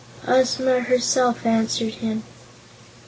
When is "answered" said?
1.45-1.93